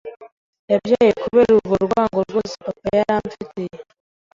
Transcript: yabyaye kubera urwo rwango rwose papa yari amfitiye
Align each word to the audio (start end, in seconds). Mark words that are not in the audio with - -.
yabyaye 0.71 1.11
kubera 1.23 1.49
urwo 1.53 1.75
rwango 1.85 2.19
rwose 2.27 2.53
papa 2.63 2.87
yari 2.97 3.11
amfitiye 3.17 3.77